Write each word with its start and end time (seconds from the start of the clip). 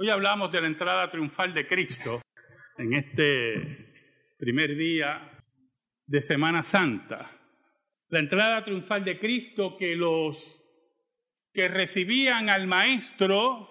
Hoy 0.00 0.10
hablamos 0.10 0.52
de 0.52 0.60
la 0.60 0.68
entrada 0.68 1.10
triunfal 1.10 1.52
de 1.52 1.66
Cristo 1.66 2.22
en 2.76 2.92
este 2.92 4.36
primer 4.38 4.76
día 4.76 5.42
de 6.06 6.20
Semana 6.20 6.62
Santa. 6.62 7.28
La 8.06 8.20
entrada 8.20 8.64
triunfal 8.64 9.04
de 9.04 9.18
Cristo 9.18 9.76
que 9.76 9.96
los 9.96 10.36
que 11.52 11.66
recibían 11.66 12.48
al 12.48 12.68
Maestro 12.68 13.68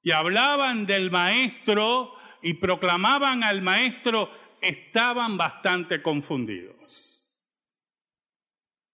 y 0.00 0.12
hablaban 0.12 0.86
del 0.86 1.10
Maestro 1.10 2.12
y 2.40 2.54
proclamaban 2.54 3.42
al 3.42 3.62
Maestro 3.62 4.30
estaban 4.60 5.36
bastante 5.36 6.02
confundidos. 6.02 7.42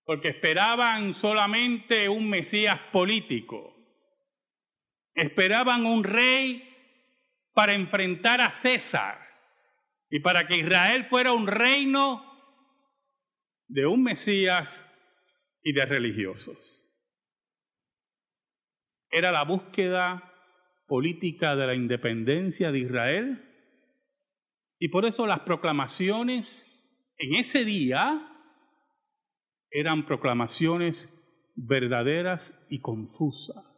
Porque 0.07 0.29
esperaban 0.29 1.13
solamente 1.13 2.09
un 2.09 2.31
Mesías 2.31 2.79
político 2.91 3.82
esperaban 5.15 5.87
un 5.87 6.05
rey 6.05 6.69
para 7.53 7.75
enfrentar 7.75 8.41
a 8.41 8.51
César 8.51 9.19
y 10.11 10.21
para 10.21 10.47
que 10.47 10.57
Israel 10.57 11.05
fuera 11.05 11.33
un 11.33 11.47
reino 11.47 12.25
de 13.69 13.87
un 13.87 14.03
Mesías 14.03 14.87
y 15.63 15.73
de 15.73 15.87
religiosos. 15.87 16.59
Era 19.11 19.33
la 19.33 19.45
búsqueda 19.45 20.33
política 20.87 21.57
de 21.57 21.67
la 21.67 21.75
independencia 21.75 22.73
de 22.73 22.79
Israel 22.81 23.49
y 24.79 24.89
por 24.89 25.05
eso 25.05 25.27
las 25.27 25.41
proclamaciones 25.41 26.69
en 27.19 27.35
ese 27.35 27.65
día 27.65 28.29
eran 29.71 30.07
proclamaciones 30.07 31.09
verdaderas 31.55 32.67
y 32.69 32.81
confusas. 32.81 33.72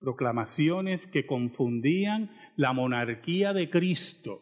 Proclamaciones 0.00 1.06
que 1.06 1.26
confundían 1.26 2.30
la 2.56 2.72
monarquía 2.72 3.52
de 3.52 3.70
Cristo 3.70 4.40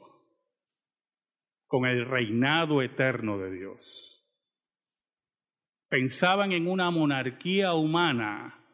con 1.67 1.87
el 1.87 2.07
reinado 2.07 2.83
eterno 2.83 3.39
de 3.39 3.51
Dios. 3.51 4.23
Pensaban 5.89 6.53
en 6.53 6.69
una 6.69 6.91
monarquía 6.91 7.75
humana 7.75 8.65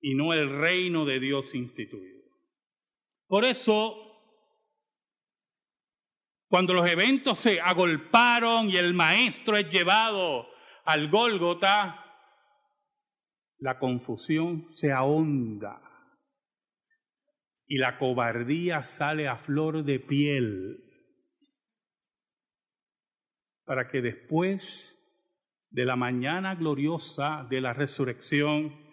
y 0.00 0.14
no 0.14 0.32
el 0.32 0.48
reino 0.58 1.04
de 1.04 1.20
Dios 1.20 1.54
instituido. 1.54 2.22
Por 3.26 3.44
eso, 3.44 3.96
cuando 6.48 6.74
los 6.74 6.88
eventos 6.88 7.38
se 7.38 7.60
agolparon 7.60 8.70
y 8.70 8.76
el 8.76 8.94
maestro 8.94 9.56
es 9.56 9.68
llevado 9.70 10.48
al 10.84 11.10
Gólgota, 11.10 12.05
la 13.58 13.78
confusión 13.78 14.66
se 14.70 14.92
ahonda 14.92 15.80
y 17.66 17.78
la 17.78 17.98
cobardía 17.98 18.84
sale 18.84 19.28
a 19.28 19.38
flor 19.38 19.84
de 19.84 19.98
piel 19.98 20.82
para 23.64 23.88
que 23.88 24.00
después 24.00 24.92
de 25.70 25.84
la 25.84 25.96
mañana 25.96 26.54
gloriosa 26.54 27.46
de 27.50 27.60
la 27.60 27.72
resurrección, 27.72 28.86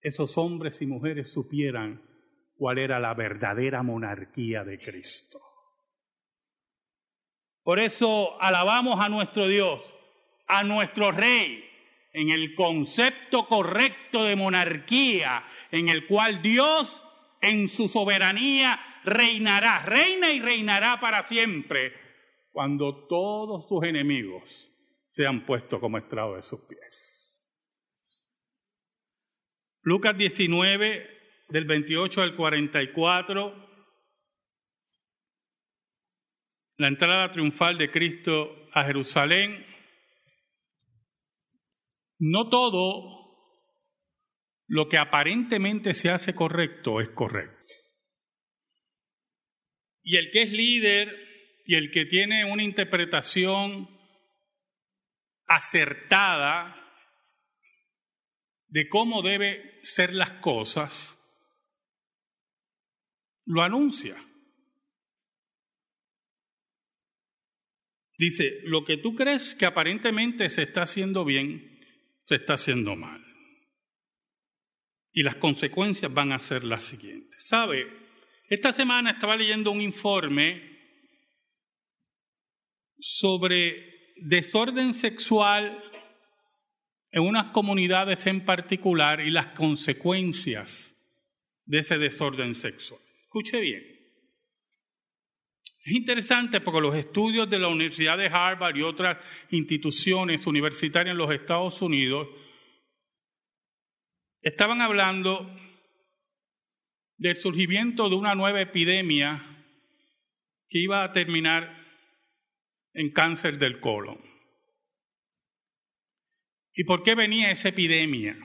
esos 0.00 0.36
hombres 0.36 0.82
y 0.82 0.86
mujeres 0.86 1.32
supieran 1.32 2.02
cuál 2.56 2.78
era 2.78 2.98
la 2.98 3.14
verdadera 3.14 3.82
monarquía 3.82 4.64
de 4.64 4.78
Cristo. 4.78 5.38
Por 7.62 7.78
eso 7.78 8.40
alabamos 8.40 9.00
a 9.00 9.08
nuestro 9.08 9.46
Dios 9.46 9.80
a 10.46 10.62
nuestro 10.62 11.10
rey 11.10 11.65
en 12.16 12.30
el 12.30 12.54
concepto 12.54 13.46
correcto 13.46 14.24
de 14.24 14.36
monarquía, 14.36 15.44
en 15.70 15.90
el 15.90 16.06
cual 16.06 16.40
Dios 16.40 17.02
en 17.42 17.68
su 17.68 17.88
soberanía 17.88 18.80
reinará, 19.04 19.80
reina 19.80 20.30
y 20.30 20.40
reinará 20.40 20.98
para 20.98 21.24
siempre, 21.24 21.92
cuando 22.52 23.06
todos 23.06 23.68
sus 23.68 23.84
enemigos 23.84 24.66
sean 25.08 25.44
puestos 25.44 25.78
como 25.78 25.98
estrado 25.98 26.36
de 26.36 26.42
sus 26.42 26.60
pies. 26.62 27.46
Lucas 29.82 30.16
19, 30.16 31.06
del 31.50 31.66
28 31.66 32.22
al 32.22 32.34
44, 32.34 33.68
la 36.78 36.88
entrada 36.88 37.30
triunfal 37.30 37.76
de 37.76 37.90
Cristo 37.90 38.56
a 38.72 38.84
Jerusalén. 38.84 39.75
No 42.18 42.48
todo 42.48 43.26
lo 44.66 44.88
que 44.88 44.98
aparentemente 44.98 45.94
se 45.94 46.10
hace 46.10 46.34
correcto 46.34 47.00
es 47.00 47.10
correcto. 47.10 47.74
Y 50.02 50.16
el 50.16 50.30
que 50.30 50.42
es 50.42 50.50
líder 50.50 51.62
y 51.66 51.74
el 51.74 51.90
que 51.90 52.06
tiene 52.06 52.44
una 52.44 52.62
interpretación 52.62 53.88
acertada 55.46 56.76
de 58.68 58.88
cómo 58.88 59.22
debe 59.22 59.78
ser 59.82 60.12
las 60.12 60.32
cosas, 60.32 61.18
lo 63.44 63.62
anuncia. 63.62 64.16
Dice, 68.18 68.60
lo 68.64 68.84
que 68.84 68.96
tú 68.96 69.14
crees 69.14 69.54
que 69.54 69.66
aparentemente 69.66 70.48
se 70.48 70.62
está 70.62 70.82
haciendo 70.82 71.24
bien, 71.24 71.75
se 72.26 72.34
está 72.34 72.54
haciendo 72.54 72.96
mal. 72.96 73.24
Y 75.12 75.22
las 75.22 75.36
consecuencias 75.36 76.12
van 76.12 76.32
a 76.32 76.38
ser 76.38 76.64
las 76.64 76.82
siguientes. 76.82 77.46
¿Sabe? 77.46 77.86
Esta 78.48 78.72
semana 78.72 79.12
estaba 79.12 79.36
leyendo 79.36 79.70
un 79.70 79.80
informe 79.80 80.76
sobre 82.98 84.12
desorden 84.16 84.92
sexual 84.94 85.82
en 87.12 87.22
unas 87.22 87.52
comunidades 87.52 88.26
en 88.26 88.44
particular 88.44 89.20
y 89.20 89.30
las 89.30 89.48
consecuencias 89.48 90.94
de 91.64 91.78
ese 91.78 91.98
desorden 91.98 92.54
sexual. 92.54 93.00
Escuche 93.22 93.60
bien. 93.60 93.95
Es 95.86 95.92
interesante 95.92 96.60
porque 96.60 96.80
los 96.80 96.96
estudios 96.96 97.48
de 97.48 97.60
la 97.60 97.68
Universidad 97.68 98.18
de 98.18 98.26
Harvard 98.26 98.74
y 98.76 98.82
otras 98.82 99.18
instituciones 99.50 100.44
universitarias 100.44 101.12
en 101.12 101.18
los 101.18 101.30
Estados 101.30 101.80
Unidos 101.80 102.26
estaban 104.42 104.80
hablando 104.80 105.48
del 107.16 107.36
surgimiento 107.36 108.10
de 108.10 108.16
una 108.16 108.34
nueva 108.34 108.60
epidemia 108.60 109.64
que 110.68 110.80
iba 110.80 111.04
a 111.04 111.12
terminar 111.12 111.86
en 112.92 113.12
cáncer 113.12 113.56
del 113.56 113.78
colon. 113.78 114.18
¿Y 116.74 116.82
por 116.82 117.04
qué 117.04 117.14
venía 117.14 117.52
esa 117.52 117.68
epidemia? 117.68 118.36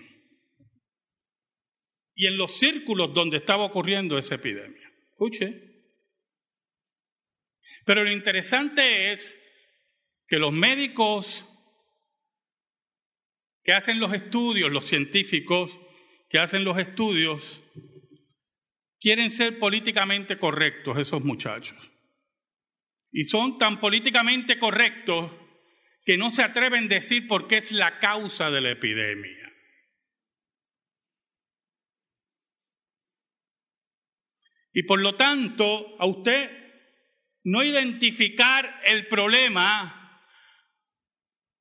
Y 2.14 2.28
en 2.28 2.38
los 2.38 2.52
círculos 2.52 3.16
donde 3.16 3.38
estaba 3.38 3.64
ocurriendo 3.66 4.20
esa 4.20 4.36
epidemia. 4.36 4.92
Escuche. 5.10 5.71
Pero 7.86 8.04
lo 8.04 8.12
interesante 8.12 9.12
es 9.12 9.38
que 10.28 10.38
los 10.38 10.52
médicos 10.54 11.48
que 13.64 13.74
hacen 13.74 14.00
los 14.00 14.14
estudios, 14.14 14.72
los 14.72 14.86
científicos 14.86 15.78
que 16.30 16.40
hacen 16.40 16.64
los 16.64 16.78
estudios, 16.78 17.62
quieren 19.00 19.32
ser 19.32 19.60
políticamente 19.60 20.38
correctos 20.38 20.98
esos 20.98 21.24
muchachos. 21.24 21.92
Y 23.12 23.26
son 23.26 23.58
tan 23.58 23.80
políticamente 23.80 24.58
correctos 24.58 25.32
que 26.06 26.18
no 26.18 26.32
se 26.32 26.44
atreven 26.44 26.86
a 26.86 26.96
decir 26.96 27.28
por 27.28 27.48
qué 27.48 27.58
es 27.58 27.72
la 27.72 28.00
causa 28.00 28.50
de 28.50 28.62
la 28.62 28.72
epidemia. 28.72 29.52
Y 34.74 34.84
por 34.84 35.02
lo 35.02 35.16
tanto, 35.16 36.00
a 36.00 36.06
usted 36.06 36.61
no 37.44 37.64
identificar 37.64 38.82
el 38.86 39.08
problema, 39.08 40.22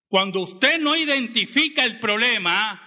cuando 0.09 0.41
usted 0.41 0.81
no 0.81 0.97
identifica 0.97 1.85
el 1.85 2.00
problema, 2.00 2.87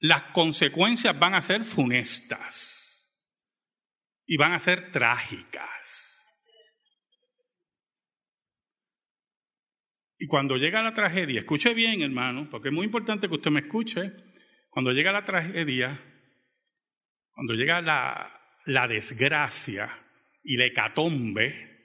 las 0.00 0.22
consecuencias 0.32 1.18
van 1.18 1.34
a 1.34 1.42
ser 1.42 1.64
funestas 1.64 3.16
y 4.26 4.36
van 4.36 4.52
a 4.52 4.58
ser 4.58 4.90
trágicas. 4.90 6.12
Y 10.18 10.26
cuando 10.26 10.56
llega 10.56 10.82
la 10.82 10.94
tragedia, 10.94 11.40
escuche 11.40 11.74
bien 11.74 12.02
hermano, 12.02 12.48
porque 12.50 12.68
es 12.68 12.74
muy 12.74 12.86
importante 12.86 13.28
que 13.28 13.34
usted 13.34 13.50
me 13.50 13.60
escuche, 13.60 14.12
cuando 14.70 14.92
llega 14.92 15.12
la 15.12 15.24
tragedia, 15.24 16.00
cuando 17.32 17.54
llega 17.54 17.80
la, 17.82 18.40
la 18.64 18.88
desgracia 18.88 19.90
y 20.42 20.56
la 20.56 20.66
hecatombe, 20.66 21.75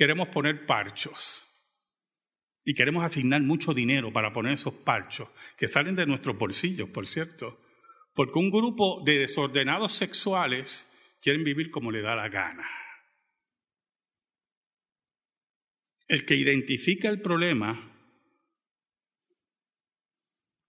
queremos 0.00 0.28
poner 0.28 0.64
parchos. 0.64 1.46
Y 2.64 2.72
queremos 2.72 3.04
asignar 3.04 3.42
mucho 3.42 3.74
dinero 3.74 4.10
para 4.10 4.32
poner 4.32 4.54
esos 4.54 4.72
parchos, 4.72 5.28
que 5.58 5.68
salen 5.68 5.94
de 5.94 6.06
nuestros 6.06 6.38
bolsillos, 6.38 6.88
por 6.88 7.06
cierto. 7.06 7.60
Porque 8.14 8.38
un 8.38 8.50
grupo 8.50 9.02
de 9.04 9.18
desordenados 9.18 9.92
sexuales 9.92 10.88
quieren 11.20 11.44
vivir 11.44 11.70
como 11.70 11.90
le 11.90 12.00
da 12.00 12.16
la 12.16 12.30
gana. 12.30 12.66
El 16.08 16.24
que 16.24 16.34
identifica 16.34 17.10
el 17.10 17.20
problema 17.20 17.94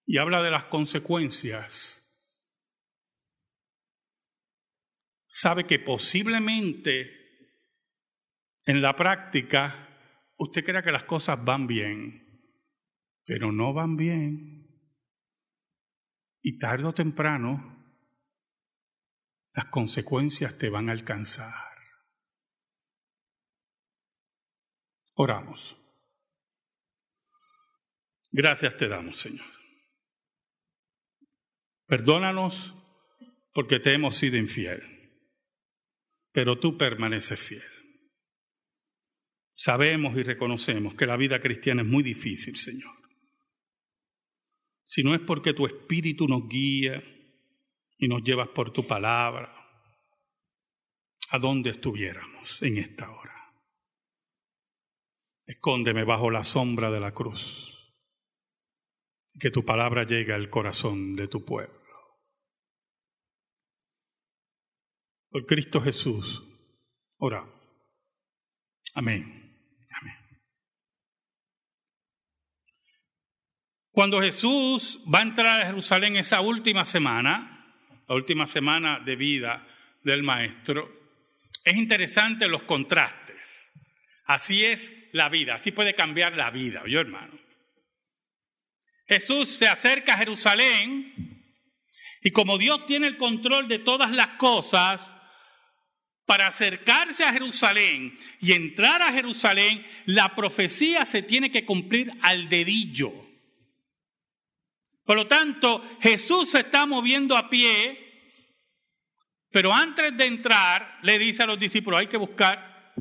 y 0.05 0.17
habla 0.17 0.43
de 0.43 0.51
las 0.51 0.65
consecuencias, 0.65 2.05
sabe 5.25 5.65
que 5.65 5.79
posiblemente 5.79 7.20
en 8.65 8.81
la 8.81 8.95
práctica 8.95 9.87
usted 10.37 10.63
crea 10.63 10.83
que 10.83 10.91
las 10.91 11.03
cosas 11.03 11.43
van 11.43 11.67
bien, 11.67 12.49
pero 13.25 13.51
no 13.51 13.73
van 13.73 13.95
bien. 13.95 14.67
Y 16.41 16.57
tarde 16.57 16.85
o 16.85 16.93
temprano 16.93 17.77
las 19.53 19.65
consecuencias 19.65 20.57
te 20.57 20.69
van 20.69 20.89
a 20.89 20.93
alcanzar. 20.93 21.71
Oramos. 25.13 25.77
Gracias 28.31 28.77
te 28.77 28.87
damos, 28.87 29.17
Señor. 29.17 29.45
Perdónanos 31.85 32.73
porque 33.53 33.79
te 33.79 33.93
hemos 33.93 34.15
sido 34.15 34.37
infiel, 34.37 34.81
pero 36.31 36.57
tú 36.57 36.77
permaneces 36.77 37.39
fiel. 37.39 37.80
Sabemos 39.63 40.17
y 40.17 40.23
reconocemos 40.23 40.95
que 40.95 41.05
la 41.05 41.15
vida 41.15 41.39
cristiana 41.39 41.83
es 41.83 41.87
muy 41.87 42.01
difícil, 42.01 42.57
Señor. 42.57 42.95
Si 44.83 45.03
no 45.03 45.13
es 45.13 45.21
porque 45.21 45.53
tu 45.53 45.67
Espíritu 45.67 46.27
nos 46.27 46.49
guía 46.49 46.99
y 47.99 48.07
nos 48.07 48.23
llevas 48.23 48.47
por 48.55 48.73
tu 48.73 48.87
palabra, 48.87 49.53
a 51.29 51.37
dónde 51.37 51.69
estuviéramos 51.69 52.59
en 52.63 52.79
esta 52.79 53.11
hora. 53.11 53.53
Escóndeme 55.45 56.05
bajo 56.05 56.31
la 56.31 56.41
sombra 56.43 56.89
de 56.89 56.99
la 56.99 57.13
cruz. 57.13 57.93
Que 59.39 59.51
tu 59.51 59.63
palabra 59.63 60.05
llegue 60.05 60.33
al 60.33 60.49
corazón 60.49 61.15
de 61.15 61.27
tu 61.27 61.45
pueblo. 61.45 61.79
Por 65.29 65.45
Cristo 65.45 65.81
Jesús, 65.81 66.43
ora. 67.17 67.47
Amén. 68.95 69.40
Cuando 73.91 74.21
Jesús 74.21 74.99
va 75.13 75.19
a 75.19 75.23
entrar 75.23 75.61
a 75.61 75.65
Jerusalén 75.65 76.15
esa 76.15 76.41
última 76.41 76.85
semana, 76.85 77.75
la 78.07 78.15
última 78.15 78.45
semana 78.45 78.99
de 78.99 79.15
vida 79.15 79.67
del 80.03 80.23
Maestro, 80.23 80.89
es 81.63 81.75
interesante 81.75 82.47
los 82.47 82.63
contrastes. 82.63 83.69
Así 84.25 84.63
es 84.63 84.93
la 85.11 85.27
vida, 85.29 85.55
así 85.55 85.71
puede 85.71 85.93
cambiar 85.93 86.37
la 86.37 86.51
vida, 86.51 86.83
yo 86.87 87.01
hermano. 87.01 87.37
Jesús 89.07 89.57
se 89.57 89.67
acerca 89.67 90.13
a 90.13 90.17
Jerusalén 90.17 91.13
y 92.21 92.31
como 92.31 92.57
Dios 92.57 92.85
tiene 92.85 93.07
el 93.07 93.17
control 93.17 93.67
de 93.67 93.79
todas 93.79 94.11
las 94.11 94.27
cosas, 94.29 95.15
para 96.25 96.47
acercarse 96.47 97.25
a 97.25 97.33
Jerusalén 97.33 98.17
y 98.39 98.53
entrar 98.53 99.01
a 99.01 99.11
Jerusalén, 99.11 99.85
la 100.05 100.33
profecía 100.33 101.03
se 101.03 101.23
tiene 101.23 101.51
que 101.51 101.65
cumplir 101.65 102.09
al 102.21 102.47
dedillo. 102.47 103.11
Por 105.03 105.15
lo 105.17 105.27
tanto, 105.27 105.83
Jesús 105.99 106.51
se 106.51 106.59
está 106.59 106.85
moviendo 106.85 107.35
a 107.35 107.49
pie, 107.49 107.97
pero 109.49 109.73
antes 109.73 110.15
de 110.15 110.25
entrar 110.25 110.99
le 111.01 111.19
dice 111.19 111.43
a 111.43 111.47
los 111.47 111.59
discípulos, 111.59 111.99
hay 111.99 112.07
que 112.07 112.17
buscar 112.17 112.93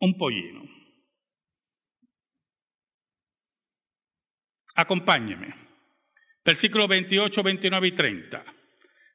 un 0.00 0.16
pollino. 0.16 0.62
Acompáñeme. 4.74 5.54
Versículos 6.44 6.86
28, 6.86 7.42
29 7.42 7.88
y 7.88 7.92
30. 7.92 8.44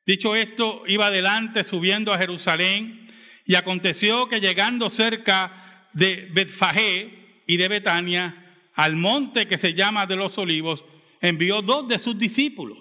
Dicho 0.05 0.35
esto, 0.35 0.83
iba 0.87 1.07
adelante 1.07 1.63
subiendo 1.63 2.11
a 2.11 2.17
Jerusalén 2.17 3.07
y 3.45 3.55
aconteció 3.55 4.27
que 4.27 4.41
llegando 4.41 4.89
cerca 4.89 5.89
de 5.93 6.29
Betfagé 6.33 7.43
y 7.47 7.57
de 7.57 7.67
Betania, 7.67 8.69
al 8.73 8.95
monte 8.95 9.47
que 9.47 9.57
se 9.57 9.73
llama 9.73 10.05
de 10.05 10.15
los 10.15 10.37
olivos, 10.37 10.83
envió 11.21 11.61
dos 11.61 11.87
de 11.87 11.99
sus 11.99 12.17
discípulos, 12.17 12.79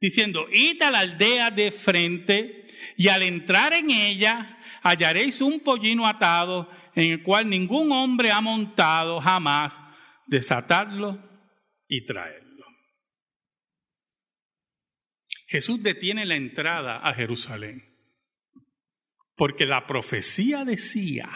diciendo, 0.00 0.46
id 0.50 0.80
a 0.82 0.90
la 0.90 1.00
aldea 1.00 1.50
de 1.50 1.70
frente 1.72 2.68
y 2.96 3.08
al 3.08 3.22
entrar 3.22 3.74
en 3.74 3.90
ella 3.90 4.58
hallaréis 4.82 5.40
un 5.40 5.60
pollino 5.60 6.06
atado 6.06 6.70
en 6.94 7.12
el 7.12 7.22
cual 7.22 7.50
ningún 7.50 7.92
hombre 7.92 8.30
ha 8.30 8.40
montado 8.40 9.20
jamás, 9.20 9.74
desatarlo 10.26 11.22
y 11.88 12.06
traerlo. 12.06 12.64
Jesús 15.48 15.82
detiene 15.82 16.24
la 16.24 16.36
entrada 16.36 16.98
a 16.98 17.14
Jerusalén 17.14 17.96
porque 19.36 19.66
la 19.66 19.86
profecía 19.86 20.64
decía 20.64 21.28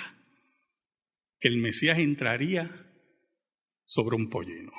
que 1.39 1.49
el 1.49 1.59
Mesías 1.59 1.99
entraría 1.99 2.87
sobre 3.85 4.17
un 4.17 4.31
pollino. 4.31 4.73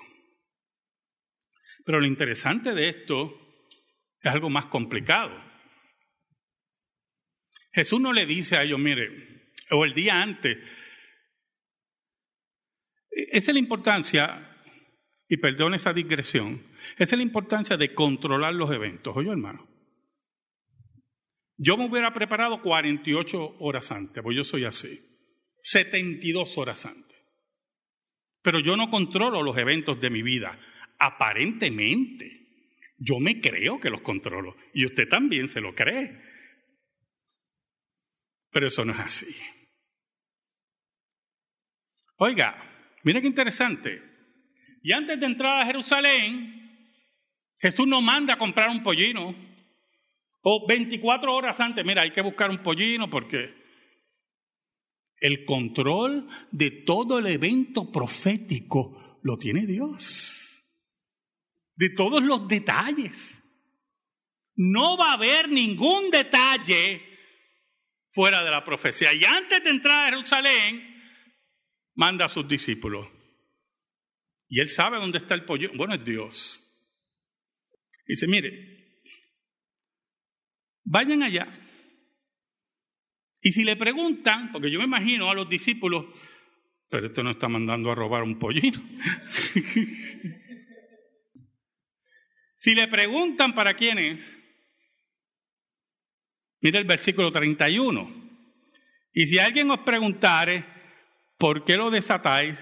Pero 1.86 2.00
lo 2.00 2.06
interesante 2.06 2.74
de 2.74 2.90
esto 2.90 3.66
es 4.22 4.32
algo 4.32 4.50
más 4.50 4.68
complicado. 4.68 5.32
Jesús 7.74 8.00
no 8.00 8.14
le 8.14 8.26
dice 8.26 8.58
a 8.58 8.64
ellos, 8.64 8.80
mire, 8.80 9.54
o 9.72 9.86
el 9.86 9.94
día 9.94 10.22
antes, 10.22 10.58
esa 13.10 13.52
es 13.52 13.54
la 13.54 13.60
importancia, 13.60 14.52
y 15.32 15.38
perdone 15.38 15.78
esa 15.78 15.94
digresión, 15.94 16.62
esa 16.98 17.16
es 17.16 17.18
la 17.18 17.24
importancia 17.24 17.78
de 17.78 17.94
controlar 17.94 18.54
los 18.54 18.70
eventos, 18.70 19.16
oye 19.16 19.30
hermano. 19.30 19.66
Yo 21.56 21.78
me 21.78 21.86
hubiera 21.86 22.14
preparado 22.14 22.62
48 22.62 23.56
horas 23.60 23.94
antes, 23.94 24.22
pues 24.22 24.36
yo 24.36 24.44
soy 24.44 24.66
así, 24.66 25.00
72 25.56 26.58
horas 26.58 26.86
antes. 26.86 27.18
Pero 28.42 28.60
yo 28.60 28.76
no 28.76 28.90
controlo 28.90 29.42
los 29.42 29.58
eventos 29.58 30.02
de 30.02 30.10
mi 30.10 30.22
vida 30.22 30.60
aparentemente. 31.02 32.40
Yo 32.98 33.20
me 33.20 33.42
creo 33.42 33.80
que 33.80 33.90
los 33.90 34.02
controlo 34.02 34.56
y 34.74 34.86
usted 34.86 35.10
también 35.10 35.50
se 35.50 35.60
lo 35.60 35.74
cree. 35.74 36.22
Pero 38.52 38.68
eso 38.68 38.86
no 38.86 38.94
es 38.94 39.00
así. 39.00 39.36
Oiga, 42.18 42.56
mira 43.04 43.20
qué 43.20 43.28
interesante. 43.28 44.04
Y 44.84 44.92
antes 44.92 45.20
de 45.20 45.26
entrar 45.26 45.62
a 45.62 45.66
Jerusalén, 45.66 46.94
Jesús 47.60 47.88
nos 47.88 48.04
manda 48.04 48.36
a 48.36 48.38
comprar 48.38 48.70
un 48.70 48.84
pollino. 48.84 49.36
O 50.44 50.68
24 50.68 51.34
horas 51.34 51.60
antes, 51.60 51.84
mira, 51.84 52.04
hay 52.04 52.12
que 52.12 52.22
buscar 52.22 52.52
un 52.52 52.62
pollino 52.62 53.10
porque 53.10 53.56
el 55.18 55.46
control 55.46 56.28
de 56.52 56.70
todo 56.86 57.18
el 57.18 57.28
evento 57.28 57.92
profético 57.92 59.20
lo 59.24 59.38
tiene 59.38 59.66
Dios 59.66 60.51
de 61.82 61.90
todos 61.90 62.22
los 62.22 62.48
detalles. 62.48 63.44
No 64.56 64.98
va 64.98 65.10
a 65.10 65.14
haber 65.14 65.50
ningún 65.50 66.12
detalle 66.12 67.02
fuera 68.12 68.44
de 68.44 68.52
la 68.52 68.64
profecía. 68.64 69.12
Y 69.14 69.26
antes 69.26 69.64
de 69.64 69.72
entrar 69.72 70.06
a 70.06 70.10
Jerusalén, 70.12 71.02
manda 71.96 72.26
a 72.26 72.30
sus 72.30 72.48
discípulos. 72.48 73.08
Y 74.48 74.60
él 74.60 74.68
sabe 74.68 74.98
dónde 74.98 75.18
está 75.18 75.34
el 75.34 75.44
pollo. 75.44 75.72
Bueno, 75.76 75.96
es 75.96 76.06
Dios. 76.06 76.64
Dice, 78.06 78.28
mire, 78.28 79.02
vayan 80.84 81.24
allá. 81.24 81.48
Y 83.42 83.54
si 83.54 83.64
le 83.64 83.76
preguntan, 83.76 84.52
porque 84.52 84.70
yo 84.70 84.78
me 84.78 84.86
imagino 84.86 85.32
a 85.32 85.34
los 85.34 85.50
discípulos, 85.50 86.06
pero 86.92 87.08
esto 87.08 87.24
no 87.24 87.32
está 87.32 87.48
mandando 87.48 87.90
a 87.92 87.96
robar 87.96 88.22
un 88.22 88.38
pollino. 88.38 88.80
Si 92.62 92.76
le 92.76 92.88
preguntan 92.88 93.56
para 93.56 93.74
quién 93.74 93.98
es, 93.98 94.22
mire 96.60 96.78
el 96.78 96.86
versículo 96.86 97.32
31. 97.32 98.08
Y 99.14 99.26
si 99.26 99.40
alguien 99.40 99.72
os 99.72 99.80
preguntare, 99.80 100.64
¿por 101.40 101.66
qué 101.66 101.76
lo 101.76 101.90
desatáis? 101.90 102.60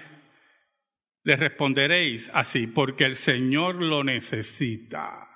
Le 1.22 1.36
responderéis 1.36 2.30
así, 2.32 2.66
porque 2.66 3.04
el 3.04 3.14
Señor 3.14 3.74
lo 3.74 4.02
necesita. 4.02 5.28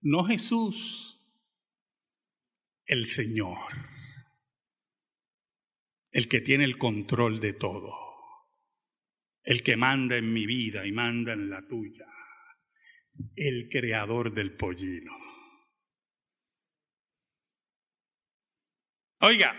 No 0.00 0.22
Jesús, 0.26 1.18
el 2.86 3.04
Señor. 3.04 3.66
el 6.12 6.28
que 6.28 6.40
tiene 6.40 6.64
el 6.64 6.78
control 6.78 7.40
de 7.40 7.52
todo, 7.52 7.99
el 9.42 9.62
que 9.62 9.76
manda 9.76 10.16
en 10.16 10.32
mi 10.32 10.46
vida 10.46 10.86
y 10.86 10.92
manda 10.92 11.32
en 11.32 11.48
la 11.50 11.66
tuya, 11.66 12.06
el 13.36 13.68
creador 13.68 14.32
del 14.32 14.56
pollino. 14.56 15.16
Oiga, 19.20 19.54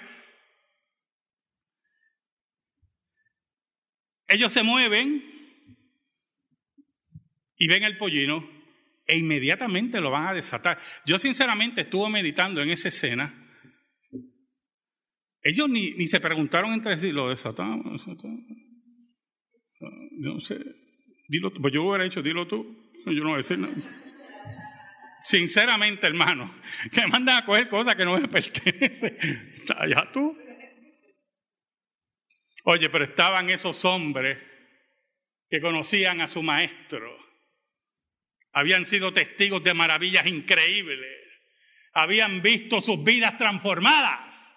ellos 4.28 4.52
se 4.52 4.64
mueven 4.64 5.24
y 7.58 7.68
ven 7.68 7.84
el 7.84 7.98
pollino 7.98 8.50
e 9.06 9.18
inmediatamente 9.18 10.00
lo 10.00 10.10
van 10.10 10.30
a 10.30 10.34
desatar. 10.34 10.80
Yo 11.06 11.20
sinceramente 11.20 11.82
estuve 11.82 12.10
meditando 12.10 12.62
en 12.62 12.70
esa 12.70 12.88
escena. 12.88 13.36
Ellos 15.44 15.70
ni, 15.70 15.92
ni 15.92 16.08
se 16.08 16.20
preguntaron 16.20 16.74
entre 16.74 16.98
sí, 16.98 17.12
¿lo 17.12 17.30
desatamos? 17.30 18.04
No 20.12 20.40
sé, 20.42 20.60
dilo, 21.28 21.52
pues 21.54 21.74
yo 21.74 21.84
hubiera 21.84 22.04
dicho, 22.04 22.22
dilo 22.22 22.48
tú, 22.48 22.92
yo 23.06 23.24
no 23.24 23.30
voy 23.30 23.34
a 23.34 23.38
decir 23.38 23.58
nada. 23.58 23.74
Sinceramente, 25.24 26.08
hermano, 26.08 26.54
que 26.92 27.08
mandan 27.08 27.38
a 27.38 27.46
coger 27.46 27.68
cosas 27.68 27.96
que 27.96 28.06
no 28.06 28.20
me 28.20 28.28
pertenecen. 28.28 29.18
Allá 29.78 30.10
tú. 30.12 30.38
Oye, 32.64 32.90
pero 32.90 33.04
estaban 33.04 33.50
esos 33.50 33.84
hombres 33.86 34.38
que 35.50 35.62
conocían 35.62 36.22
a 36.22 36.28
su 36.28 36.44
maestro. 36.44 37.18
Habían 38.54 38.86
sido 38.86 39.14
testigos 39.14 39.64
de 39.64 39.74
maravillas 39.74 40.26
increíbles. 40.28 41.00
Habían 41.94 42.42
visto 42.42 42.82
sus 42.82 43.04
vidas 43.04 43.38
transformadas, 43.38 44.56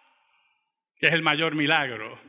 que 0.98 1.08
es 1.08 1.12
el 1.12 1.22
mayor 1.22 1.54
milagro. 1.54 2.20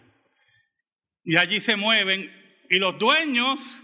Y 1.24 1.38
allí 1.38 1.60
se 1.60 1.76
mueven 1.76 2.45
y 2.70 2.80
los 2.80 2.98
dueños 2.98 3.84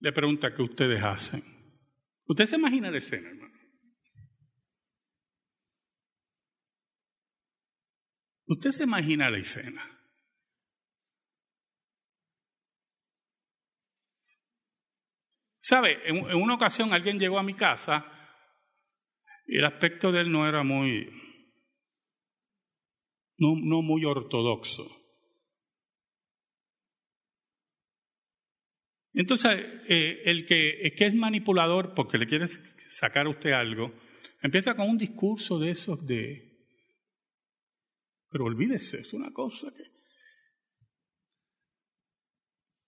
le 0.00 0.12
pregunta 0.12 0.54
qué 0.54 0.62
ustedes 0.62 1.02
hacen. 1.02 1.42
¿Usted 2.26 2.46
se 2.46 2.56
imagina 2.56 2.90
la 2.90 2.98
escena, 2.98 3.28
hermano? 3.28 3.54
¿Usted 8.46 8.70
se 8.70 8.84
imagina 8.84 9.30
la 9.30 9.38
escena? 9.38 9.98
¿Sabe? 15.58 15.98
En, 16.08 16.16
en, 16.16 16.36
una 16.36 16.54
ocasión 16.54 16.92
alguien 16.92 17.18
llegó 17.18 17.38
a 17.38 17.42
mi 17.42 17.54
casa 17.54 18.06
y 19.46 19.58
el 19.58 19.64
aspecto 19.66 20.10
de 20.12 20.22
él 20.22 20.32
no 20.32 20.48
era 20.48 20.62
muy, 20.62 21.10
no, 23.38 23.82
muy 23.82 24.04
ortodoxo. 24.04 24.84
Entonces, 29.14 29.50
eh, 29.88 30.22
el, 30.24 30.46
que, 30.46 30.92
que, 30.96 31.06
es 31.06 31.14
manipulador 31.14 31.94
porque 31.94 32.18
le 32.18 32.26
quiere 32.26 32.46
sacar 32.46 33.26
a 33.26 33.30
usted 33.30 33.52
algo, 33.52 33.92
empieza 34.42 34.76
con 34.76 34.88
un 34.88 34.98
discurso 34.98 35.58
de 35.58 35.70
esos 35.70 36.06
de... 36.06 36.44
Pero 38.30 38.44
olvídese, 38.44 39.00
es 39.00 39.12
una 39.14 39.32
cosa 39.32 39.72
que... 39.74 39.82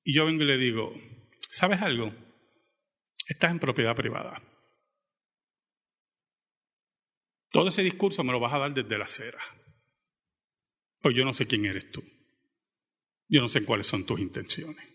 Y 0.05 0.15
yo 0.15 0.27
vengo 0.27 0.43
y 0.43 0.47
le 0.47 0.59
digo, 0.59 0.93
¿sabes 1.51 1.81
algo? 1.83 2.13
Estás 3.29 3.51
en 3.51 3.59
propiedad 3.59 3.97
privada. 3.97 4.43
Todo 7.51 7.69
ese 7.69 7.83
discurso 7.83 8.23
me 8.23 8.33
lo 8.33 8.41
vas 8.41 8.53
a 8.53 8.59
dar 8.59 8.75
desde 8.75 8.99
la 8.99 9.05
acera. 9.05 9.41
Pues 11.01 11.17
yo 11.17 11.25
no 11.25 11.33
sé 11.33 11.47
quién 11.47 11.65
eres 11.65 11.91
tú. 11.91 12.03
Yo 13.29 13.41
no 13.41 13.49
sé 13.49 13.65
cuáles 13.65 13.87
son 13.87 14.05
tus 14.05 14.21
intenciones. 14.21 14.87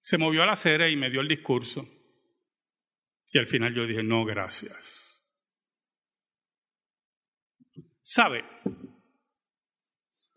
Se 0.00 0.16
movió 0.16 0.42
a 0.42 0.46
la 0.46 0.52
acera 0.52 0.88
y 0.88 0.96
me 0.96 1.10
dio 1.10 1.20
el 1.20 1.28
discurso. 1.28 1.86
Y 3.30 3.38
al 3.38 3.46
final 3.46 3.74
yo 3.74 3.86
dije, 3.86 4.02
no, 4.02 4.24
gracias. 4.24 5.18
¿Sabe? 8.00 8.42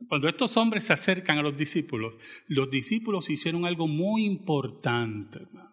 Cuando 0.10 0.28
estos 0.28 0.58
hombres 0.58 0.84
se 0.84 0.92
acercan 0.92 1.38
a 1.38 1.42
los 1.42 1.56
discípulos, 1.56 2.18
los 2.48 2.70
discípulos 2.70 3.30
hicieron 3.30 3.66
algo 3.66 3.88
muy 3.88 4.26
importante, 4.26 5.40
hermanos, 5.40 5.71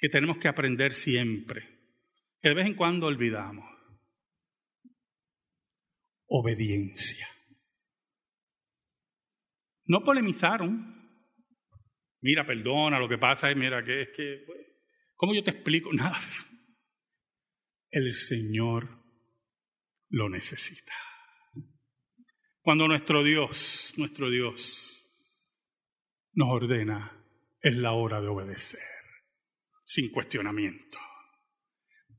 que 0.00 0.08
tenemos 0.08 0.38
que 0.38 0.48
aprender 0.48 0.94
siempre, 0.94 1.62
que 2.40 2.48
de 2.48 2.54
vez 2.54 2.66
en 2.66 2.74
cuando 2.74 3.06
olvidamos. 3.06 3.64
Obediencia. 6.26 7.28
No 9.84 10.02
polemizaron, 10.04 11.00
Mira, 12.22 12.46
perdona, 12.46 12.98
lo 12.98 13.08
que 13.08 13.18
pasa 13.18 13.50
es, 13.50 13.56
mira, 13.56 13.82
que 13.82 14.02
es 14.02 14.08
que, 14.14 14.42
pues, 14.46 14.58
¿cómo 15.14 15.34
yo 15.34 15.42
te 15.42 15.52
explico? 15.52 15.90
Nada. 15.92 16.18
El 17.90 18.12
Señor 18.12 18.88
lo 20.10 20.28
necesita. 20.28 20.92
Cuando 22.60 22.86
nuestro 22.86 23.24
Dios, 23.24 23.94
nuestro 23.96 24.28
Dios, 24.28 25.06
nos 26.34 26.48
ordena, 26.50 27.16
es 27.62 27.74
la 27.76 27.92
hora 27.92 28.20
de 28.20 28.28
obedecer, 28.28 28.80
sin 29.90 30.10
cuestionamiento. 30.10 30.98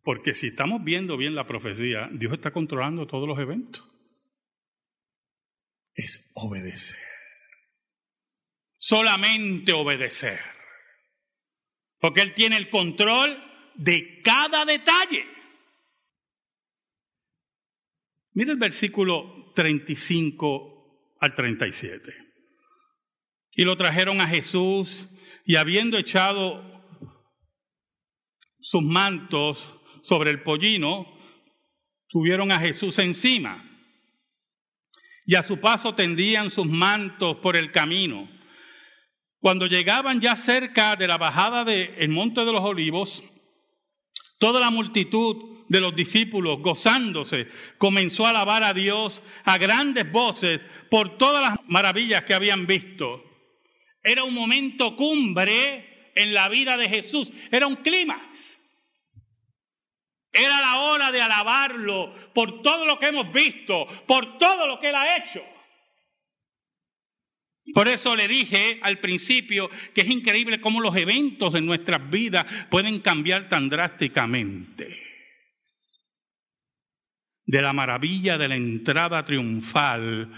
Porque 0.04 0.34
si 0.34 0.48
estamos 0.48 0.84
viendo 0.84 1.16
bien 1.16 1.36
la 1.36 1.48
profecía, 1.48 2.10
Dios 2.12 2.34
está 2.34 2.52
controlando 2.52 3.08
todos 3.08 3.28
los 3.28 3.40
eventos. 3.40 3.88
Es 5.94 6.32
obedecer 6.34 7.12
solamente 8.82 9.72
obedecer. 9.72 10.40
Porque 12.00 12.22
Él 12.22 12.34
tiene 12.34 12.58
el 12.58 12.70
control 12.70 13.38
de 13.76 14.22
cada 14.24 14.66
detalle. 14.66 15.26
Mira 18.34 18.52
el 18.52 18.58
versículo 18.58 19.54
35 19.56 21.16
al 21.20 21.36
37. 21.36 22.12
Y 23.54 23.64
lo 23.64 23.78
trajeron 23.78 24.20
a 24.20 24.28
Jesús 24.28 25.08
y 25.46 25.58
habiendo 25.58 25.98
echado 25.98 26.81
sus 28.62 28.84
mantos 28.84 29.68
sobre 30.04 30.32
el 30.32 30.44
pollino, 30.44 31.06
tuvieron 32.08 32.52
a 32.52 32.60
Jesús 32.60 33.00
encima. 33.00 33.68
Y 35.26 35.36
a 35.36 35.44
su 35.44 35.60
paso 35.60 35.96
tendían 35.96 36.52
sus 36.52 36.68
mantos 36.68 37.38
por 37.38 37.56
el 37.56 37.72
camino. 37.72 38.30
Cuando 39.40 39.66
llegaban 39.66 40.22
ya 40.22 40.36
cerca 40.36 40.96
de 40.96 41.08
la 41.08 41.18
bajada 41.18 41.64
del 41.64 42.10
Monte 42.10 42.46
de 42.46 42.52
los 42.52 42.62
Olivos, 42.62 43.24
toda 44.38 44.60
la 44.60 44.70
multitud 44.70 45.66
de 45.68 45.80
los 45.80 45.96
discípulos, 45.96 46.60
gozándose, 46.60 47.48
comenzó 47.78 48.26
a 48.26 48.32
alabar 48.32 48.64
a 48.64 48.74
Dios 48.74 49.22
a 49.46 49.58
grandes 49.58 50.12
voces 50.12 50.60
por 50.90 51.18
todas 51.18 51.42
las 51.42 51.60
maravillas 51.68 52.24
que 52.24 52.34
habían 52.34 52.68
visto. 52.68 53.24
Era 54.04 54.24
un 54.24 54.34
momento 54.34 54.96
cumbre 54.96 56.12
en 56.16 56.34
la 56.34 56.50
vida 56.50 56.76
de 56.76 56.90
Jesús, 56.90 57.32
era 57.52 57.68
un 57.68 57.78
clímax. 57.78 58.51
Era 60.32 60.62
la 60.62 60.80
hora 60.82 61.12
de 61.12 61.22
alabarlo 61.22 62.32
por 62.34 62.62
todo 62.62 62.86
lo 62.86 62.98
que 63.00 63.08
hemos 63.08 63.32
visto, 63.34 63.86
por 64.08 64.38
todo 64.38 64.68
lo 64.68 64.80
que 64.80 64.90
él 64.90 64.96
ha 64.96 65.18
hecho. 65.18 65.42
Por 67.74 67.88
eso 67.88 68.16
le 68.16 68.28
dije 68.28 68.80
al 68.82 69.00
principio 69.00 69.70
que 69.94 70.02
es 70.02 70.10
increíble 70.10 70.60
cómo 70.60 70.82
los 70.82 70.96
eventos 70.96 71.54
de 71.54 71.62
nuestras 71.62 72.10
vidas 72.10 72.46
pueden 72.70 73.00
cambiar 73.00 73.50
tan 73.50 73.70
drásticamente. 73.70 74.88
De 77.46 77.62
la 77.62 77.74
maravilla 77.74 78.38
de 78.38 78.48
la 78.48 78.56
entrada 78.56 79.24
triunfal 79.24 80.32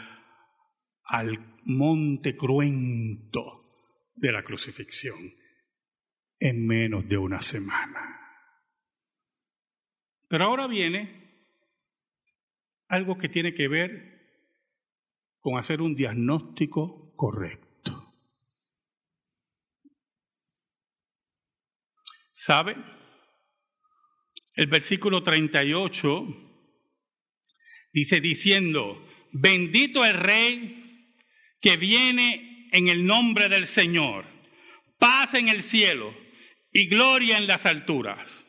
al 1.06 1.60
monte 1.66 2.36
cruento 2.36 3.64
de 4.16 4.32
la 4.32 4.44
crucifixión 4.44 5.34
en 6.40 6.68
menos 6.68 7.08
de 7.08 7.18
una 7.18 7.42
semana. 7.42 8.13
Pero 10.34 10.46
ahora 10.46 10.66
viene 10.66 11.46
algo 12.88 13.20
que 13.20 13.30
tiene 13.30 13.54
que 13.54 13.68
ver 13.68 14.50
con 15.38 15.60
hacer 15.60 15.80
un 15.80 15.94
diagnóstico 15.94 17.14
correcto. 17.16 18.16
¿Sabe? 22.32 22.76
El 24.56 24.66
versículo 24.66 25.22
38 25.22 26.26
dice 27.92 28.20
diciendo, 28.20 29.08
bendito 29.34 30.04
el 30.04 30.18
rey 30.18 31.16
que 31.62 31.78
viene 31.78 32.70
en 32.72 32.88
el 32.88 33.06
nombre 33.06 33.50
del 33.50 33.68
Señor, 33.68 34.26
paz 34.98 35.36
en 35.36 35.50
el 35.50 35.62
cielo. 35.62 36.12
y 36.76 36.88
gloria 36.88 37.38
en 37.38 37.46
las 37.46 37.68
alturas. 37.68 38.43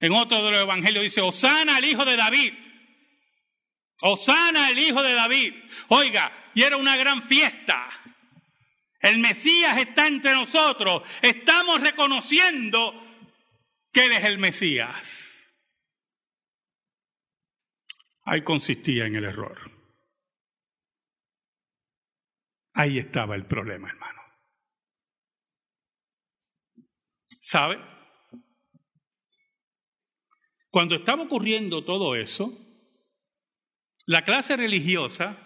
En 0.00 0.12
otro 0.12 0.42
de 0.42 0.50
los 0.50 0.60
evangelios 0.62 1.04
dice, 1.04 1.20
Osana 1.20 1.76
al 1.76 1.84
hijo 1.84 2.04
de 2.04 2.16
David. 2.16 2.54
Osana 4.00 4.70
el 4.70 4.78
hijo 4.78 5.02
de 5.02 5.12
David. 5.12 5.54
Oiga, 5.88 6.50
y 6.54 6.62
era 6.62 6.78
una 6.78 6.96
gran 6.96 7.22
fiesta. 7.22 7.88
El 9.00 9.18
Mesías 9.18 9.78
está 9.78 10.06
entre 10.06 10.32
nosotros. 10.32 11.02
Estamos 11.20 11.80
reconociendo 11.82 12.94
que 13.92 14.06
Él 14.06 14.12
es 14.12 14.24
el 14.24 14.38
Mesías. 14.38 15.54
Ahí 18.24 18.42
consistía 18.42 19.06
en 19.06 19.16
el 19.16 19.24
error. 19.24 19.70
Ahí 22.72 22.98
estaba 22.98 23.34
el 23.34 23.46
problema, 23.46 23.88
hermano. 23.90 24.22
¿Sabe? 27.42 27.99
Cuando 30.70 30.94
estaba 30.94 31.24
ocurriendo 31.24 31.84
todo 31.84 32.14
eso, 32.14 32.56
la 34.06 34.24
clase 34.24 34.56
religiosa 34.56 35.38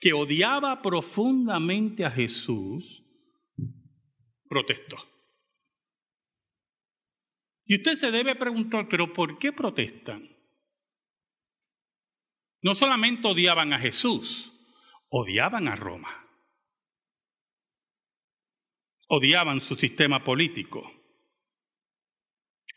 que 0.00 0.12
odiaba 0.12 0.82
profundamente 0.82 2.04
a 2.04 2.10
Jesús 2.10 3.04
protestó. 4.48 4.96
Y 7.64 7.76
usted 7.76 7.96
se 7.98 8.10
debe 8.10 8.34
preguntar, 8.34 8.88
pero 8.88 9.12
¿por 9.12 9.38
qué 9.38 9.52
protestan? 9.52 10.28
No 12.62 12.74
solamente 12.74 13.28
odiaban 13.28 13.72
a 13.72 13.78
Jesús, 13.78 14.52
odiaban 15.10 15.68
a 15.68 15.76
Roma. 15.76 16.26
Odiaban 19.08 19.60
su 19.60 19.74
sistema 19.74 20.24
político. 20.24 20.97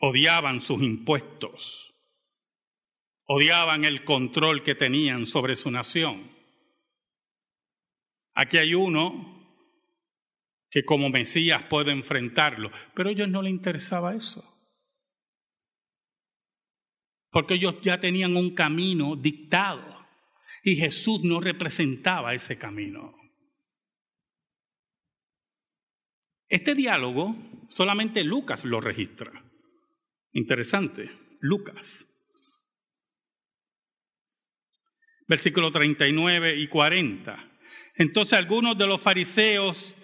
Odiaban 0.04 0.60
sus 0.60 0.82
impuestos. 0.82 1.94
Odiaban 3.24 3.84
el 3.84 4.04
control 4.04 4.64
que 4.64 4.74
tenían 4.74 5.26
sobre 5.26 5.54
su 5.54 5.70
nación. 5.70 6.30
Aquí 8.34 8.58
hay 8.58 8.74
uno 8.74 9.40
que 10.70 10.84
como 10.84 11.08
Mesías 11.08 11.64
puede 11.66 11.92
enfrentarlo, 11.92 12.70
pero 12.94 13.08
a 13.08 13.12
ellos 13.12 13.28
no 13.28 13.42
les 13.42 13.52
interesaba 13.52 14.14
eso 14.14 14.52
porque 17.32 17.54
ellos 17.54 17.80
ya 17.80 17.98
tenían 17.98 18.36
un 18.36 18.54
camino 18.54 19.16
dictado 19.16 20.06
y 20.62 20.76
Jesús 20.76 21.24
no 21.24 21.40
representaba 21.40 22.34
ese 22.34 22.58
camino. 22.58 23.16
Este 26.46 26.74
diálogo 26.74 27.34
solamente 27.70 28.22
Lucas 28.22 28.64
lo 28.64 28.82
registra. 28.82 29.41
Interesante, 30.32 31.10
Lucas. 31.40 32.08
Versículo 35.28 35.70
39 35.70 36.58
y 36.58 36.68
40. 36.68 37.58
Entonces 37.96 38.38
algunos 38.38 38.76
de 38.76 38.86
los 38.86 39.00
fariseos 39.00 39.94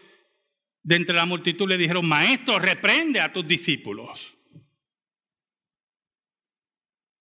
de 0.83 0.97
entre 0.97 1.15
la 1.15 1.27
multitud 1.27 1.69
le 1.69 1.77
dijeron, 1.77 2.07
Maestro, 2.07 2.59
reprende 2.59 3.21
a 3.21 3.33
tus 3.33 3.47
discípulos. 3.47 4.35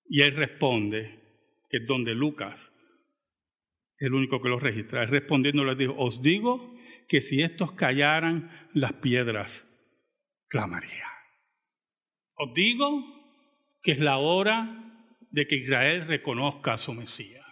Y 0.09 0.21
él 0.21 0.35
responde, 0.35 1.19
que 1.69 1.77
es 1.77 1.85
donde 1.85 2.13
Lucas, 2.13 2.71
el 3.99 4.13
único 4.13 4.41
que 4.41 4.49
lo 4.49 4.59
registra, 4.59 5.03
él 5.03 5.09
respondiendo 5.09 5.65
le 5.65 5.75
dijo, 5.75 5.95
os 5.97 6.21
digo 6.21 6.77
que 7.09 7.21
si 7.21 7.41
estos 7.41 7.73
callaran, 7.73 8.69
las 8.73 8.93
piedras 8.93 9.67
clamarían. 10.47 11.16
Os 12.37 12.53
digo 12.53 13.03
que 13.81 13.93
es 13.93 13.99
la 13.99 14.17
hora 14.17 14.87
de 15.31 15.47
que 15.47 15.55
Israel 15.55 16.07
reconozca 16.07 16.73
a 16.73 16.77
su 16.77 16.93
Mesías. 16.93 17.45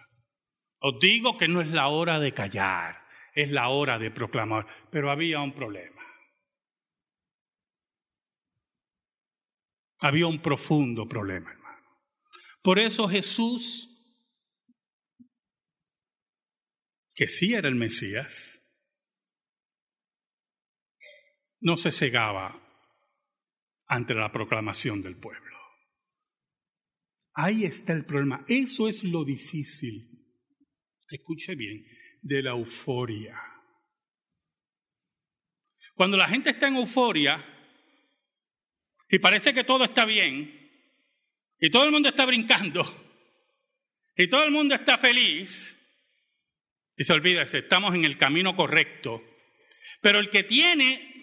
Os 0.79 0.99
digo 0.99 1.37
que 1.37 1.47
no 1.47 1.61
es 1.61 1.69
la 1.69 1.87
hora 1.87 2.19
de 2.19 2.33
callar, 2.33 3.07
es 3.33 3.51
la 3.51 3.69
hora 3.69 3.97
de 3.97 4.11
proclamar. 4.11 4.67
Pero 4.91 5.09
había 5.09 5.39
un 5.39 5.53
problema. 5.53 6.03
Había 9.99 10.27
un 10.27 10.39
profundo 10.39 11.07
problema. 11.07 11.51
Por 12.61 12.77
eso 12.77 13.07
Jesús, 13.07 13.89
que 17.13 17.27
sí 17.27 17.55
era 17.55 17.67
el 17.67 17.75
Mesías, 17.75 18.61
no 21.59 21.75
se 21.75 21.91
cegaba 21.91 22.64
ante 23.87 24.13
la 24.13 24.31
proclamación 24.31 25.01
del 25.01 25.17
pueblo. 25.17 25.57
Ahí 27.33 27.65
está 27.65 27.93
el 27.93 28.05
problema. 28.05 28.43
Eso 28.47 28.87
es 28.87 29.03
lo 29.03 29.25
difícil. 29.25 30.09
Escuche 31.07 31.55
bien, 31.55 31.85
de 32.21 32.41
la 32.41 32.51
euforia. 32.51 33.39
Cuando 35.93 36.17
la 36.17 36.27
gente 36.27 36.49
está 36.49 36.67
en 36.67 36.77
euforia 36.77 37.43
y 39.09 39.19
parece 39.19 39.53
que 39.53 39.63
todo 39.63 39.83
está 39.83 40.05
bien, 40.05 40.61
y 41.59 41.69
todo 41.69 41.85
el 41.85 41.91
mundo 41.91 42.09
está 42.09 42.25
brincando 42.25 42.83
y 44.17 44.29
todo 44.29 44.43
el 44.43 44.51
mundo 44.51 44.75
está 44.75 44.97
feliz, 44.97 45.75
y 46.97 47.03
se 47.03 47.13
olvida, 47.13 47.41
estamos 47.43 47.93
en 47.95 48.05
el 48.05 48.17
camino 48.17 48.55
correcto. 48.55 49.23
Pero 50.01 50.19
el 50.19 50.29
que 50.29 50.43
tiene 50.43 51.14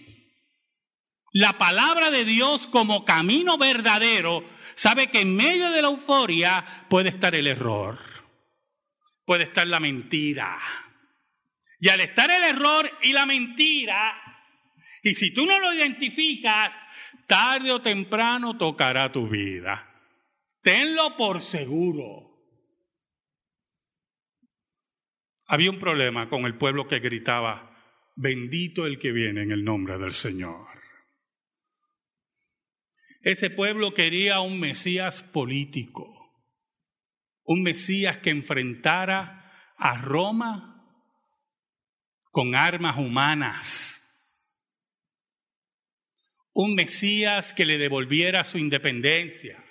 la 1.32 1.54
palabra 1.54 2.10
de 2.10 2.24
Dios 2.24 2.66
como 2.66 3.04
camino 3.04 3.56
verdadero, 3.56 4.44
sabe 4.74 5.08
que 5.08 5.22
en 5.22 5.34
medio 5.34 5.70
de 5.70 5.82
la 5.82 5.88
euforia 5.88 6.86
puede 6.88 7.08
estar 7.08 7.34
el 7.34 7.46
error, 7.46 7.98
puede 9.24 9.44
estar 9.44 9.66
la 9.66 9.80
mentira. 9.80 10.58
Y 11.80 11.88
al 11.88 12.00
estar 12.00 12.30
el 12.30 12.44
error 12.44 12.88
y 13.02 13.12
la 13.12 13.26
mentira, 13.26 14.14
y 15.02 15.14
si 15.14 15.32
tú 15.32 15.46
no 15.46 15.58
lo 15.58 15.74
identificas, 15.74 16.70
tarde 17.26 17.72
o 17.72 17.82
temprano 17.82 18.56
tocará 18.56 19.10
tu 19.10 19.28
vida. 19.28 19.88
Tenlo 20.60 21.16
por 21.16 21.42
seguro. 21.42 22.30
Había 25.46 25.70
un 25.70 25.80
problema 25.80 26.28
con 26.28 26.44
el 26.44 26.56
pueblo 26.56 26.86
que 26.86 27.00
gritaba, 27.00 27.74
bendito 28.14 28.86
el 28.86 28.98
que 28.98 29.12
viene 29.12 29.42
en 29.42 29.50
el 29.50 29.64
nombre 29.64 29.98
del 29.98 30.12
Señor. 30.12 30.81
Ese 33.22 33.50
pueblo 33.50 33.94
quería 33.94 34.40
un 34.40 34.58
Mesías 34.58 35.22
político, 35.22 36.06
un 37.44 37.62
Mesías 37.62 38.18
que 38.18 38.30
enfrentara 38.30 39.72
a 39.76 39.96
Roma 39.96 40.68
con 42.30 42.54
armas 42.54 42.98
humanas, 42.98 43.98
un 46.52 46.74
Mesías 46.74 47.54
que 47.54 47.64
le 47.64 47.78
devolviera 47.78 48.44
su 48.44 48.58
independencia, 48.58 49.62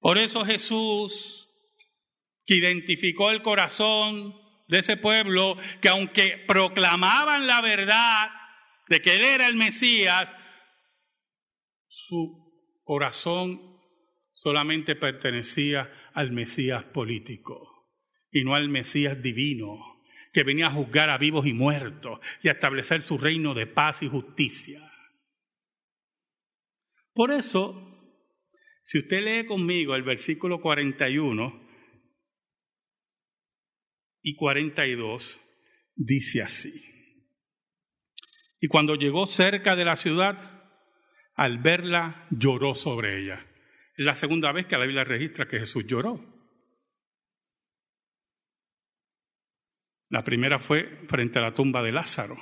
por 0.00 0.18
eso 0.18 0.44
Jesús, 0.44 1.48
que 2.46 2.56
identificó 2.56 3.30
el 3.30 3.42
corazón 3.42 4.34
de 4.68 4.78
ese 4.78 4.96
pueblo, 4.96 5.56
que 5.80 5.88
aunque 5.88 6.44
proclamaban 6.46 7.46
la 7.46 7.60
verdad 7.60 8.30
de 8.88 9.02
que 9.02 9.16
Él 9.16 9.24
era 9.24 9.46
el 9.46 9.56
Mesías, 9.56 10.32
su 11.88 12.80
corazón 12.84 13.80
solamente 14.32 14.94
pertenecía 14.94 15.90
al 16.14 16.32
Mesías 16.32 16.84
político 16.84 17.88
y 18.30 18.44
no 18.44 18.54
al 18.54 18.68
Mesías 18.68 19.20
divino, 19.20 20.04
que 20.32 20.44
venía 20.44 20.68
a 20.68 20.72
juzgar 20.72 21.10
a 21.10 21.18
vivos 21.18 21.46
y 21.46 21.52
muertos 21.52 22.20
y 22.42 22.48
a 22.48 22.52
establecer 22.52 23.02
su 23.02 23.18
reino 23.18 23.54
de 23.54 23.66
paz 23.66 24.02
y 24.02 24.08
justicia. 24.08 24.80
Por 27.12 27.32
eso 27.32 27.88
si 28.88 29.00
usted 29.00 29.20
lee 29.22 29.44
conmigo 29.44 29.94
el 29.94 30.02
versículo 30.02 30.62
41 30.62 31.60
y 34.22 34.34
42, 34.34 35.38
dice 35.94 36.40
así. 36.40 36.72
Y 38.60 38.68
cuando 38.68 38.94
llegó 38.94 39.26
cerca 39.26 39.76
de 39.76 39.84
la 39.84 39.96
ciudad, 39.96 40.57
al 41.38 41.58
verla, 41.58 42.26
lloró 42.30 42.74
sobre 42.74 43.22
ella. 43.22 43.46
Es 43.96 44.04
la 44.04 44.14
segunda 44.14 44.50
vez 44.50 44.66
que 44.66 44.76
la 44.76 44.84
Biblia 44.84 45.04
registra 45.04 45.46
que 45.46 45.60
Jesús 45.60 45.86
lloró. 45.86 46.20
La 50.08 50.24
primera 50.24 50.58
fue 50.58 51.06
frente 51.06 51.38
a 51.38 51.42
la 51.42 51.54
tumba 51.54 51.80
de 51.82 51.92
Lázaro. 51.92 52.36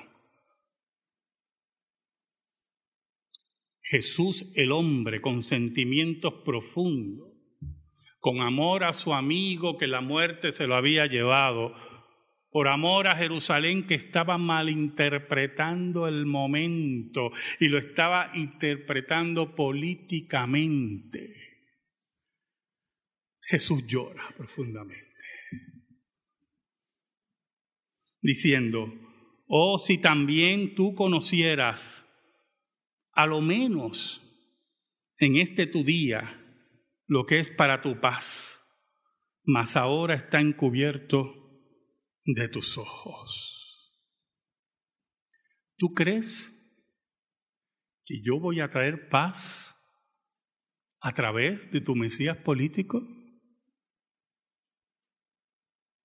Jesús 3.82 4.50
el 4.54 4.72
hombre 4.72 5.20
con 5.20 5.42
sentimientos 5.42 6.32
profundos, 6.42 7.28
con 8.18 8.40
amor 8.40 8.84
a 8.84 8.94
su 8.94 9.12
amigo 9.12 9.76
que 9.76 9.88
la 9.88 10.00
muerte 10.00 10.52
se 10.52 10.66
lo 10.66 10.74
había 10.74 11.04
llevado 11.06 11.74
por 12.56 12.68
amor 12.68 13.06
a 13.06 13.14
Jerusalén 13.14 13.86
que 13.86 13.96
estaba 13.96 14.38
malinterpretando 14.38 16.08
el 16.08 16.24
momento 16.24 17.30
y 17.60 17.68
lo 17.68 17.76
estaba 17.76 18.30
interpretando 18.32 19.54
políticamente. 19.54 21.34
Jesús 23.42 23.86
llora 23.86 24.24
profundamente, 24.34 25.20
diciendo, 28.22 28.90
oh 29.48 29.78
si 29.78 29.98
también 29.98 30.74
tú 30.74 30.94
conocieras, 30.94 32.06
a 33.12 33.26
lo 33.26 33.42
menos 33.42 34.22
en 35.18 35.36
este 35.36 35.66
tu 35.66 35.84
día, 35.84 36.42
lo 37.06 37.26
que 37.26 37.38
es 37.38 37.50
para 37.50 37.82
tu 37.82 38.00
paz, 38.00 38.58
mas 39.44 39.76
ahora 39.76 40.14
está 40.14 40.40
encubierto 40.40 41.45
de 42.26 42.48
tus 42.48 42.76
ojos. 42.76 43.56
¿Tú 45.76 45.94
crees 45.94 46.52
que 48.04 48.20
yo 48.22 48.40
voy 48.40 48.60
a 48.60 48.70
traer 48.70 49.08
paz 49.08 49.76
a 51.00 51.12
través 51.12 51.70
de 51.70 51.80
tu 51.80 51.94
Mesías 51.94 52.36
político? 52.38 53.00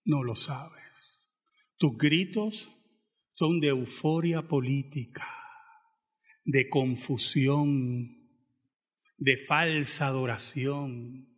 No 0.03 0.23
lo 0.23 0.36
sabes. 0.36 1.36
Tus 1.77 1.97
gritos 1.97 2.69
son 3.34 3.60
de 3.60 3.69
euforia 3.69 4.47
política, 4.47 5.27
de 6.43 6.69
confusión, 6.69 8.29
de 9.17 9.38
falsa 9.38 10.07
adoración. 10.07 11.31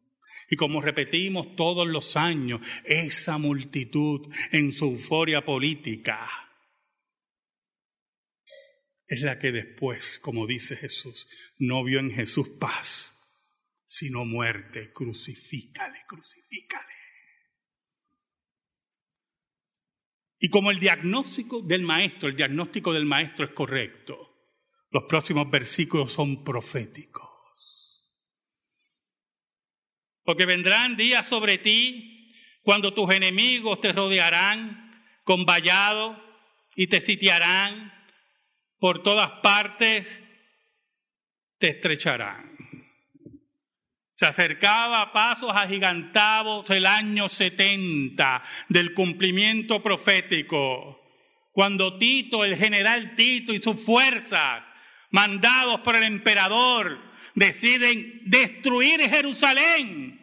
Y 0.50 0.56
como 0.56 0.82
repetimos 0.82 1.56
todos 1.56 1.88
los 1.88 2.16
años, 2.16 2.62
esa 2.86 3.38
multitud 3.38 4.34
en 4.52 4.72
su 4.72 4.86
euforia 4.86 5.44
política 5.44 6.30
es 9.08 9.22
la 9.22 9.38
que 9.38 9.52
después, 9.52 10.20
como 10.20 10.48
dice 10.48 10.76
Jesús, 10.76 11.30
no 11.58 11.84
vio 11.84 12.00
en 12.00 12.12
Jesús 12.12 12.50
paz, 12.60 13.20
sino 13.86 14.26
muerte. 14.26 14.92
Crucifícale, 14.92 16.00
crucifícale. 16.08 16.94
Y 20.40 20.50
como 20.50 20.72
el 20.72 20.80
diagnóstico 20.80 21.62
del 21.62 21.84
maestro, 21.84 22.28
el 22.28 22.36
diagnóstico 22.36 22.92
del 22.92 23.06
maestro 23.06 23.46
es 23.46 23.52
correcto, 23.52 24.18
los 24.90 25.04
próximos 25.08 25.50
versículos 25.50 26.12
son 26.12 26.44
proféticos. 26.44 27.33
Porque 30.24 30.46
vendrán 30.46 30.96
días 30.96 31.28
sobre 31.28 31.58
ti 31.58 32.34
cuando 32.62 32.94
tus 32.94 33.14
enemigos 33.14 33.82
te 33.82 33.92
rodearán 33.92 35.04
con 35.24 35.46
vallado 35.46 36.22
y 36.76 36.88
te 36.88 37.02
sitiarán 37.02 37.94
por 38.80 39.04
todas 39.04 39.30
partes, 39.42 40.22
te 41.58 41.70
estrecharán. 41.70 42.54
Se 44.14 44.26
acercaba 44.26 45.02
a 45.02 45.12
pasos 45.12 45.52
agigantados 45.54 46.70
el 46.70 46.86
año 46.86 47.28
70 47.28 48.44
del 48.70 48.94
cumplimiento 48.94 49.82
profético, 49.82 51.02
cuando 51.52 51.98
Tito, 51.98 52.44
el 52.44 52.58
general 52.58 53.16
Tito 53.16 53.54
y 53.54 53.62
sus 53.62 53.82
fuerzas, 53.82 54.64
mandados 55.12 55.80
por 55.82 55.96
el 55.96 56.04
emperador, 56.04 57.00
deciden 57.36 58.22
destruir 58.26 59.02
Jerusalén. 59.02 60.20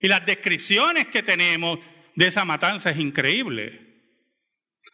Y 0.00 0.08
las 0.08 0.24
descripciones 0.24 1.08
que 1.08 1.22
tenemos 1.22 1.78
de 2.14 2.26
esa 2.26 2.44
matanza 2.44 2.90
es 2.90 2.98
increíble. 2.98 3.88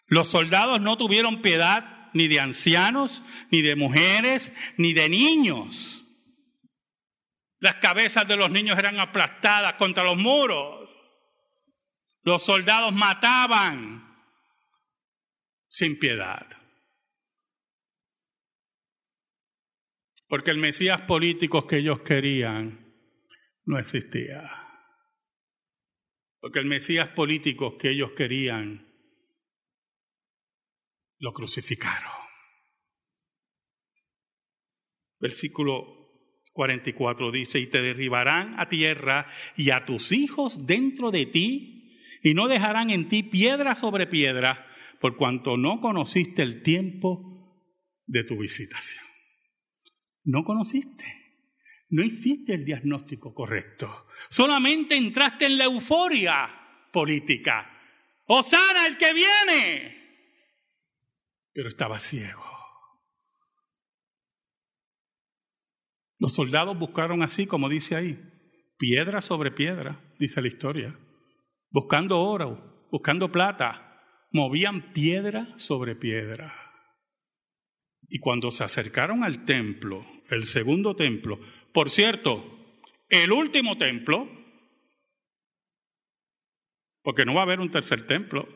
Los 0.07 0.29
soldados 0.29 0.81
no 0.81 0.97
tuvieron 0.97 1.42
piedad 1.42 2.11
ni 2.12 2.29
de 2.29 2.40
ancianos, 2.40 3.23
ni 3.51 3.62
de 3.62 3.77
mujeres, 3.77 4.53
ni 4.77 4.92
de 4.92 5.09
niños. 5.09 6.07
Las 7.59 7.77
cabezas 7.77 8.29
de 8.29 8.37
los 8.37 8.51
niños 8.51 8.79
eran 8.79 9.01
aplastadas 9.01 9.75
contra 9.75 10.05
los 10.05 10.16
muros. 10.16 10.90
Los 12.23 12.44
soldados 12.44 12.92
mataban 12.92 14.16
sin 15.68 15.99
piedad. 15.99 16.47
Porque 20.35 20.51
el 20.51 20.59
Mesías 20.59 21.01
político 21.03 21.64
que 21.64 21.77
ellos 21.77 22.01
querían 22.01 22.92
no 23.66 23.79
existía. 23.79 24.42
Porque 26.40 26.59
el 26.59 26.66
Mesías 26.66 27.11
político 27.11 27.79
que 27.79 27.90
ellos 27.90 28.11
querían 28.16 28.85
lo 31.20 31.33
crucificaron. 31.33 32.11
Versículo 35.20 35.85
44 36.53 37.31
dice, 37.31 37.61
y 37.61 37.68
te 37.68 37.81
derribarán 37.81 38.59
a 38.59 38.68
tierra 38.68 39.31
y 39.57 39.70
a 39.70 39.85
tus 39.85 40.11
hijos 40.11 40.66
dentro 40.66 41.12
de 41.12 41.27
ti, 41.27 41.97
y 42.25 42.35
no 42.35 42.49
dejarán 42.49 42.90
en 42.90 43.09
ti 43.09 43.23
piedra 43.23 43.77
sobre 43.77 44.09
piedra, 44.09 44.66
por 45.01 45.16
cuanto 45.16 45.57
no 45.57 45.81
conociste 45.81 46.42
el 46.42 46.64
tiempo 46.64 47.62
de 48.07 48.25
tu 48.25 48.37
visitación. 48.37 49.13
No 50.25 50.45
conociste, 50.45 51.05
no 51.91 52.03
hiciste 52.03 52.55
el 52.55 52.65
diagnóstico 52.65 53.35
correcto, 53.35 54.07
solamente 54.31 54.97
entraste 54.97 55.47
en 55.47 55.59
la 55.59 55.65
euforia 55.65 56.49
política. 56.93 57.71
Osana 58.27 58.87
el 58.87 58.97
que 58.97 59.13
viene, 59.13 60.05
pero 61.53 61.69
estaba 61.69 62.01
ciego. 62.01 62.43
Los 66.19 66.33
soldados 66.33 66.79
buscaron 66.79 67.23
así, 67.23 67.47
como 67.47 67.69
dice 67.69 67.97
ahí, 67.97 68.19
piedra 68.79 69.21
sobre 69.21 69.51
piedra, 69.51 70.01
dice 70.19 70.41
la 70.41 70.49
historia, 70.49 70.99
buscando 71.71 72.21
oro, 72.21 72.89
buscando 72.91 73.31
plata, 73.31 74.01
movían 74.33 74.93
piedra 74.95 75.53
sobre 75.59 75.95
piedra. 75.95 76.55
Y 78.09 78.21
cuando 78.21 78.51
se 78.51 78.65
acercaron 78.65 79.23
al 79.23 79.45
templo, 79.45 80.07
el 80.31 80.45
segundo 80.45 80.97
templo. 80.97 81.39
Por 81.73 81.91
cierto, 81.91 82.55
el 83.09 83.33
último 83.33 83.77
templo, 83.79 84.29
porque 87.03 87.25
no 87.25 87.35
va 87.35 87.41
a 87.41 87.45
haber 87.45 87.61
un 87.61 87.71
tercer 87.71 88.07
templo, 88.07 88.49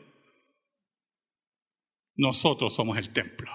nosotros 2.15 2.75
somos 2.75 2.97
el 2.97 3.13
templo, 3.13 3.49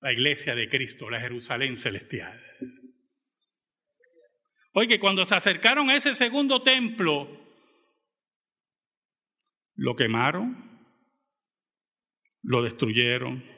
la 0.00 0.12
iglesia 0.12 0.54
de 0.54 0.68
Cristo, 0.68 1.08
la 1.08 1.20
Jerusalén 1.20 1.76
celestial. 1.76 2.40
Oye, 4.72 4.98
cuando 4.98 5.24
se 5.24 5.34
acercaron 5.34 5.88
a 5.88 5.96
ese 5.96 6.14
segundo 6.14 6.62
templo, 6.62 7.28
lo 9.76 9.96
quemaron, 9.96 10.86
lo 12.42 12.62
destruyeron, 12.62 13.53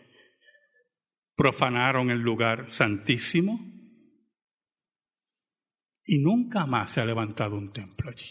profanaron 1.37 2.11
el 2.11 2.18
lugar 2.18 2.68
santísimo 2.70 3.61
y 6.05 6.18
nunca 6.22 6.66
más 6.66 6.92
se 6.92 7.01
ha 7.01 7.05
levantado 7.05 7.57
un 7.57 7.72
templo 7.72 8.11
allí. 8.11 8.31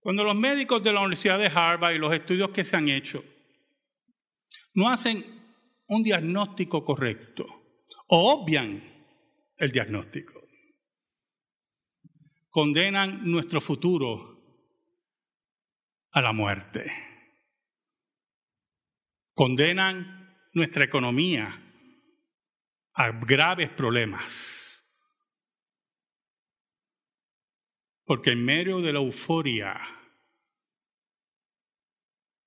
Cuando 0.00 0.24
los 0.24 0.34
médicos 0.34 0.82
de 0.82 0.92
la 0.92 1.00
Universidad 1.00 1.38
de 1.38 1.46
Harvard 1.46 1.94
y 1.94 1.98
los 1.98 2.12
estudios 2.12 2.50
que 2.50 2.64
se 2.64 2.76
han 2.76 2.88
hecho 2.88 3.22
no 4.74 4.90
hacen 4.90 5.24
un 5.86 6.02
diagnóstico 6.02 6.84
correcto 6.84 7.46
o 8.08 8.32
obvian 8.32 8.82
el 9.56 9.70
diagnóstico, 9.70 10.40
condenan 12.48 13.30
nuestro 13.30 13.60
futuro 13.60 14.38
a 16.12 16.22
la 16.22 16.32
muerte, 16.32 16.90
condenan 19.34 20.17
nuestra 20.58 20.84
economía 20.84 21.64
a 22.92 23.12
graves 23.12 23.70
problemas. 23.70 24.84
Porque 28.04 28.32
en 28.32 28.44
medio 28.44 28.80
de 28.80 28.92
la 28.92 28.98
euforia, 28.98 29.78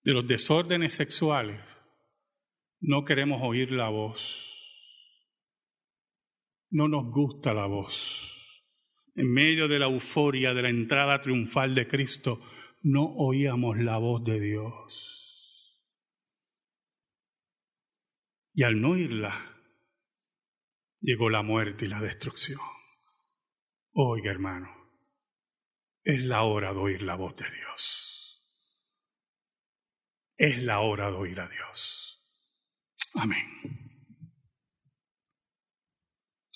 de 0.04 0.12
los 0.12 0.28
desórdenes 0.28 0.92
sexuales, 0.94 1.82
no 2.82 3.06
queremos 3.06 3.42
oír 3.44 3.72
la 3.72 3.88
voz. 3.88 4.48
No 6.70 6.90
nos 6.90 7.06
gusta 7.12 7.54
la 7.54 7.66
voz. 7.66 8.68
En 9.16 9.32
medio 9.32 9.70
de 9.70 9.80
la 9.80 9.86
euforia 9.86 10.54
de 10.54 10.64
la 10.64 10.70
entrada 10.70 11.22
triunfal 11.22 11.76
de 11.76 11.88
Cristo, 11.88 12.40
no 12.82 13.06
oíamos 13.16 13.78
la 13.78 13.98
voz 13.98 14.24
de 14.26 14.40
Dios. 14.40 15.21
Y 18.54 18.64
al 18.64 18.82
no 18.82 18.92
oírla, 18.92 19.52
llegó 21.00 21.30
la 21.30 21.42
muerte 21.42 21.86
y 21.86 21.88
la 21.88 22.00
destrucción. 22.00 22.60
Oiga, 23.94 24.32
hermano, 24.32 24.70
Es 26.04 26.24
la 26.24 26.44
hora 26.44 26.74
de 26.74 26.80
oír 26.80 27.04
la 27.04 27.16
voz 27.16 27.36
de 27.36 27.48
Dios. 27.50 28.44
Es 30.36 30.64
la 30.64 30.80
hora 30.80 31.12
de 31.12 31.18
oír 31.18 31.40
a 31.40 31.48
Dios. 31.48 32.26
Amén. 33.14 33.46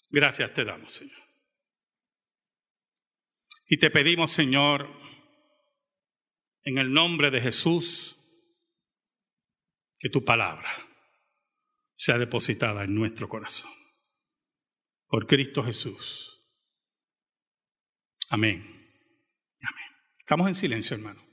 Gracias 0.10 0.53
te 0.53 0.65
damos, 0.65 0.93
Señor. 0.93 1.21
Y 3.67 3.77
te 3.77 3.91
pedimos, 3.91 4.31
Señor, 4.31 4.89
en 6.63 6.77
el 6.77 6.91
nombre 6.91 7.29
de 7.29 7.41
Jesús, 7.41 8.17
que 9.99 10.10
tu 10.10 10.25
palabra 10.25 10.84
sea 11.97 12.17
depositada 12.17 12.84
en 12.84 12.93
nuestro 12.95 13.27
corazón. 13.29 13.71
Por 15.08 15.27
Cristo 15.27 15.63
Jesús. 15.63 16.45
Amén. 18.29 18.62
Amén. 18.62 19.86
Estamos 20.19 20.47
en 20.47 20.55
silencio, 20.55 20.95
hermano. 20.95 21.24